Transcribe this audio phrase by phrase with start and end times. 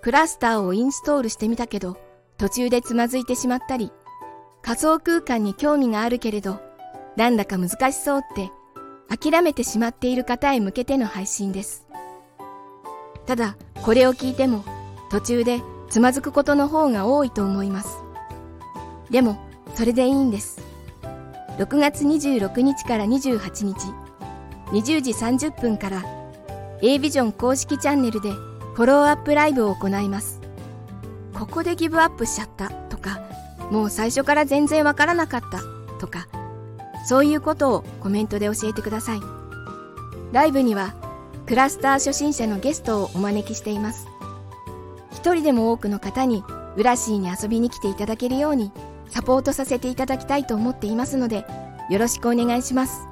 [0.00, 1.96] クラスターをインストールしてみたけど、
[2.36, 3.90] 途中でつまずいてしまったり、
[4.62, 6.60] 仮想空間に興味があるけれど、
[7.16, 8.50] なんだか難しそうって
[9.08, 11.86] 諦めてしまっている方へ向けての配信です。
[13.26, 14.64] ただ、これを聞いても
[15.10, 17.98] 途中でつまずくことの方が多いと思います。
[19.10, 19.38] でも、
[19.74, 20.60] それでいいんです。
[21.58, 23.74] 6月26日から28日、
[24.70, 26.04] 20時30分から
[26.82, 28.30] A ビジョン公式チャンネルで
[28.78, 30.40] フォローアップライブを行います。
[31.34, 33.18] ここでギブアップしちゃったとか、
[33.72, 35.58] もう最初から全然わからなかった
[35.98, 36.28] とか、
[37.04, 39.20] そういうことをコメントで教えてください。
[40.30, 40.94] ライブには
[41.46, 44.06] クラスター初心者のゲストをお招きしています。
[45.10, 46.44] 一人でも多くの方に
[46.76, 48.70] ウラシーに遊びに来ていただけるように
[49.08, 51.44] サポートさせていただきたいと思っていますので
[51.90, 53.08] よろしくお願いします。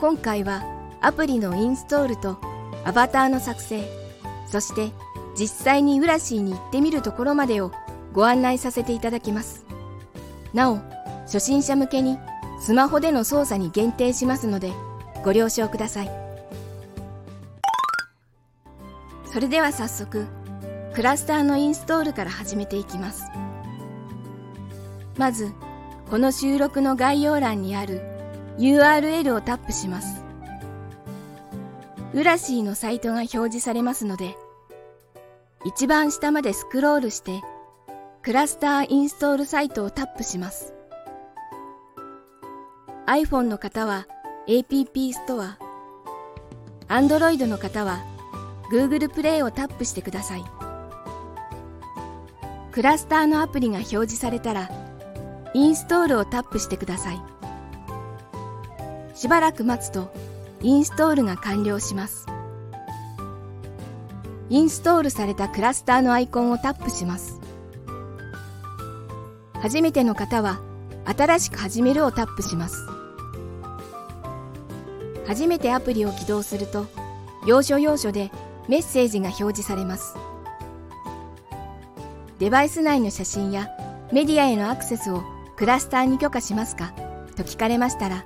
[0.00, 0.64] 今回は
[1.02, 2.38] アプリのインストールと
[2.86, 4.01] アバターの作成、
[4.52, 4.92] そして
[5.34, 7.72] 実際にウラシーに行ってみるところまでを
[8.12, 9.64] ご案内させていただきます。
[10.52, 10.76] なお、
[11.22, 12.18] 初心者向けに
[12.60, 14.74] スマホでの操作に限定しますので
[15.24, 16.10] ご了承ください。
[19.32, 20.26] それでは早速、
[20.94, 23.24] クラスターのインストールから始めていきます。
[25.16, 25.50] まず、
[26.10, 28.02] この収録の概要欄にある
[28.58, 30.21] URL をタップします。
[32.14, 34.36] ウラシーのサイトが表示されますので、
[35.64, 37.40] 一番下までスクロールして、
[38.22, 40.74] クラスターインストールサイトをタップします。
[43.06, 44.06] iPhone の方は
[44.46, 45.58] App ストア、
[46.88, 48.04] Android の方は
[48.70, 50.44] Google プレイをタップしてください。
[52.72, 54.70] クラスターのアプリが表示されたら、
[55.54, 57.22] インストールをタップしてください。
[59.14, 60.12] しばらく待つと、
[60.64, 62.26] インストールが完了します。
[64.48, 67.40] インストールされたクラスターのアイコンをタップします。
[69.54, 70.60] 初めての方は、
[71.04, 72.86] 新しく始めるをタップします。
[75.26, 76.86] 初めてアプリを起動すると、
[77.44, 78.30] 要所要所で
[78.68, 80.14] メッセージが表示されます。
[82.38, 83.68] デバイス内の写真や
[84.12, 85.22] メディアへのアクセスを
[85.56, 86.92] クラスターに許可しますか？
[87.36, 88.24] と聞かれましたら、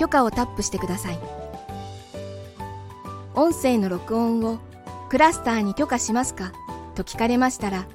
[0.00, 1.39] 許可をタップしてください。
[3.40, 4.58] 音声の録音を
[5.08, 6.52] クラスターに許可しますか？
[6.94, 7.86] と聞かれましたら、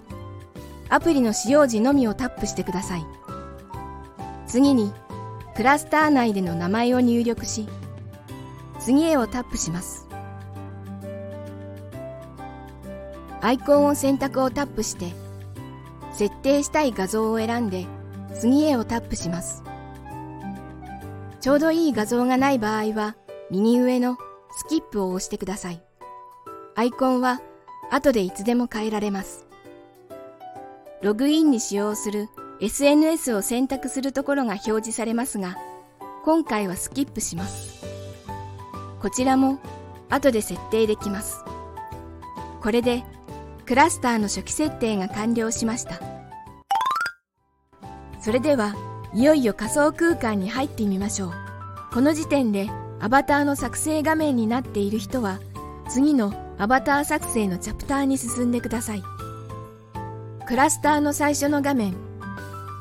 [0.89, 3.05] アプリの使用時のみをタップしてください。
[4.47, 4.91] 次に、
[5.55, 7.69] クラスター内での名前を入力し、
[8.79, 10.07] 次へをタップします。
[13.41, 15.13] アイコンを選択をタップして、
[16.11, 17.85] 設定したい画像を選んで、
[18.33, 19.63] 次へをタップします。
[21.39, 23.15] ちょうどいい画像がない場合は、
[23.51, 24.17] 右上の
[24.57, 25.81] スキップを押してください。
[26.75, 27.41] アイコンは
[27.91, 29.45] 後でいつでも変えられます。
[31.01, 32.29] ログインに使用する
[32.61, 35.57] SNS を選択するところが表示されますが、
[36.23, 37.83] 今回はスキップします。
[39.01, 39.59] こちらも
[40.09, 41.43] 後で設定できます。
[42.65, 43.03] これで
[43.67, 45.99] クラスターの初期設定が完了しました
[48.19, 48.75] それでは
[49.13, 51.33] いよいよ仮想空間に入ってみましょう
[51.91, 55.39] この時点でアバターの作成画面になっている人は
[55.89, 59.03] 次のアバター作成のチャプターに進んでください
[60.47, 61.95] クラスターの最初の画面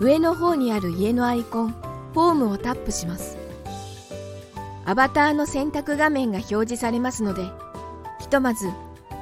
[0.01, 3.37] 上の方にある家のアイコンフォームをタップします
[4.85, 7.43] アバターの選択画面が表示されますので
[8.21, 8.71] ひとまず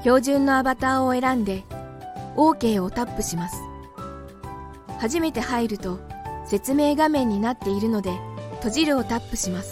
[0.02, 1.64] 標準のアバターを選んで
[2.36, 3.56] OK をタップします。
[4.98, 5.98] 初めて入ると
[6.46, 8.12] 説明画面になっているので
[8.56, 9.71] 閉じるをタップします。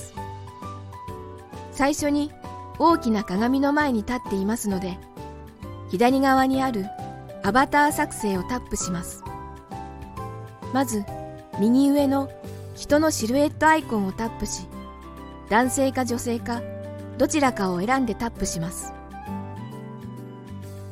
[1.81, 2.31] 最初に
[2.79, 4.99] 大きな鏡の前に立っていますので
[5.89, 6.85] 左側にある
[7.43, 9.25] アバター作成をタップします。
[10.75, 11.07] まず
[11.59, 12.31] 右上の
[12.77, 14.69] 人のシルエットアイコンをタップし
[15.49, 16.61] 男性か女性か
[17.17, 18.93] どちらかを選んでタップします。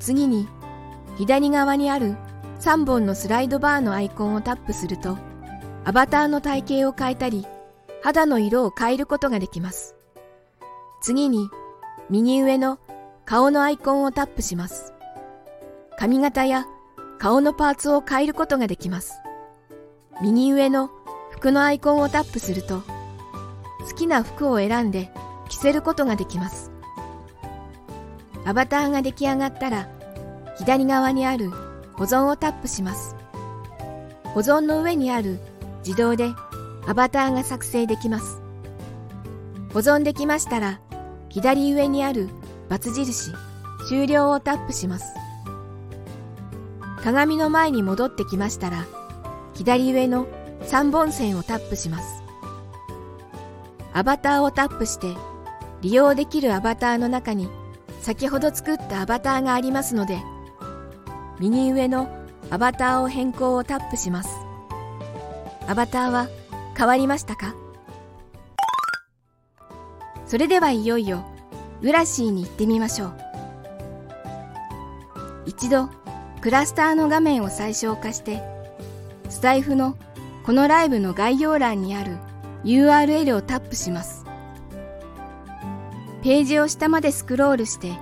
[0.00, 0.49] 次に
[1.19, 2.17] 左側にある
[2.61, 5.19] 3本のスライドバーのアイコンをタップすると
[5.84, 7.46] アバターの体型を変えたり
[8.02, 9.97] 肌の色を変えることができます。
[11.00, 11.50] 次に
[12.10, 12.78] 右上の
[13.24, 14.92] 顔のアイコンをタップします。
[15.98, 16.66] 髪型や
[17.18, 19.20] 顔のパーツを変えることができます。
[20.22, 20.90] 右上の
[21.30, 22.82] 服のアイコンをタップすると
[23.88, 25.12] 好きな服を選んで
[25.48, 26.70] 着せることができます。
[28.44, 29.88] アバターが出来上がったら
[30.56, 31.50] 左側にある
[31.94, 33.14] 保存をタップします。
[34.24, 35.38] 保存の上にある
[35.84, 36.30] 自動で
[36.86, 38.40] アバターが作成できます。
[39.72, 40.80] 保存できましたら
[41.38, 42.29] 左上にある
[42.69, 43.32] ×印
[43.88, 45.14] 終了をタップします。
[47.00, 48.85] 鏡の前に戻ってきましたら、
[49.55, 50.26] 左上の
[50.62, 52.25] 3本線をタップします。
[53.93, 55.14] アバターをタップして、
[55.81, 57.49] 利用できるアバターの中に
[58.00, 60.19] 先ほど作ったアバターがありますので、
[61.38, 62.08] 右上の
[62.50, 64.31] アバターを変更をタップします。
[65.69, 66.26] アバターは
[66.76, 67.55] 変わりましたか？
[70.28, 71.25] それではいよいよ
[71.80, 73.14] グラシーに行ってみましょう。
[75.46, 75.88] 一度
[76.42, 78.42] クラスターの画面を最小化して、
[79.30, 79.96] スタイフの
[80.44, 82.16] このライブの概要欄にある
[82.64, 84.25] URL をタップします。
[86.22, 87.92] ページを下までスクロールして、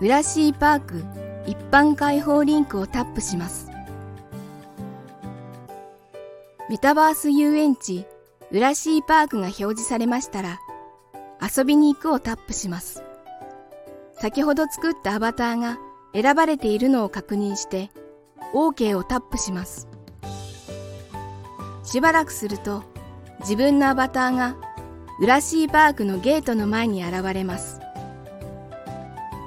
[0.00, 1.04] グラシーパーク
[1.46, 3.68] 一般開放リンクをタップします。
[6.68, 8.06] メタバース遊園地
[8.50, 10.60] ウラシーパークが表示されましたら、
[11.40, 13.02] 遊びに行くをタップします。
[14.14, 15.78] 先ほど作ったアバターが
[16.14, 17.90] 選ばれているのを確認して
[18.54, 19.88] OK をタップします。
[21.84, 22.82] しばらくすると
[23.40, 24.56] 自分のアバターが
[25.20, 27.80] ウラシーパークのゲートの前に現れます。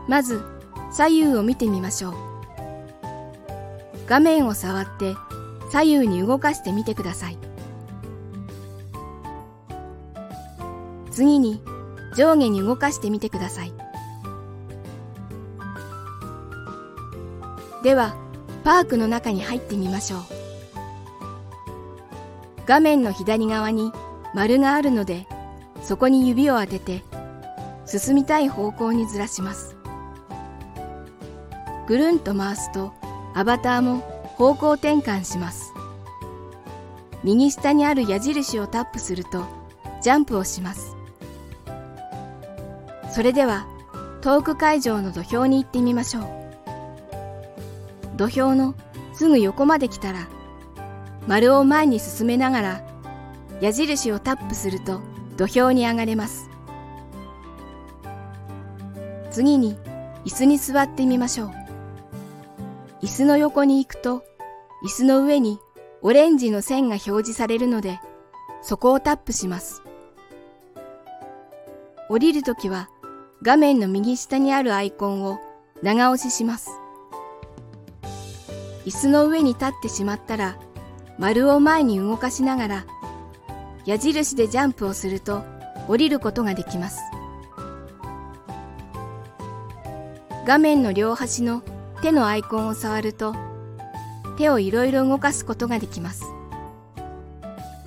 [0.08, 0.44] まず
[0.92, 2.14] 左右を見てみましょう。
[4.08, 5.16] 画面を触って
[5.72, 7.38] 左右に動かしてみてください。
[11.12, 11.62] 次に
[12.16, 13.74] 上下に動かしてみてください。
[17.84, 18.16] では、
[18.64, 20.20] パークの中に入ってみましょう。
[22.66, 23.92] 画面の左側に
[24.34, 25.28] 丸があるので、
[25.82, 27.04] そこに指を当てて、
[27.86, 29.76] 進みたい方向にずらします。
[31.88, 32.94] ぐるんと回すと、
[33.34, 34.00] アバターも
[34.36, 35.74] 方向転換します。
[37.24, 39.46] 右下にある矢印をタップすると、
[40.02, 40.99] ジャンプをします。
[43.12, 43.66] それでは、
[44.22, 46.24] トーク会場の土俵に行ってみましょう。
[48.18, 48.76] 土俵の
[49.14, 50.28] すぐ横まで来たら、
[51.28, 52.82] 丸を前に進めながら、
[53.62, 55.02] 矢印をタップすると
[55.38, 56.50] 土俵に上がれます。
[59.32, 59.76] 次に、
[60.26, 61.52] 椅子に座ってみましょう。
[63.02, 64.24] 椅子の横に行くと、
[64.84, 65.60] 椅子の上に
[66.02, 68.00] オレンジの線が表示されるので、
[68.62, 69.82] そこをタップします。
[72.10, 72.90] 降りるときは、
[73.42, 75.40] 画面の右下にあるアイコンを
[75.82, 76.70] 長押しします。
[78.86, 80.58] 椅子の上に立ってしまったら、
[81.18, 82.86] 丸を前に動かしながら、
[83.86, 85.44] 矢印でジャンプをすると
[85.88, 87.00] 降りることができます。
[90.46, 91.62] 画面の両端の
[92.02, 93.36] 手のアイコンを触ると、
[94.38, 96.26] 手をいろいろ動かすことができます。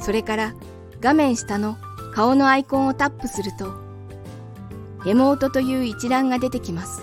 [0.01, 0.55] それから
[1.01, 1.77] 画面下の
[2.15, 3.82] 顔のアイコンをタップすると、
[5.05, 7.03] エモートという一覧が出てきます。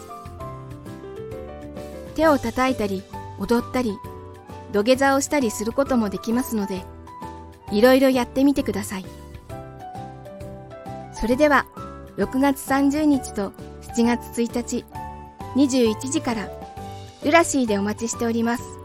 [2.16, 3.04] 手を叩いたり
[3.40, 3.98] 踊ったり、
[4.72, 6.84] 土下座をしたりすることもできますので、
[7.72, 9.06] いろいろやってみてください。
[11.14, 11.66] それでは、
[12.18, 13.52] 6月30日と
[13.82, 14.86] 7月1日、
[15.56, 16.50] 21時から、
[17.24, 18.79] ルラシーでお待ちしております。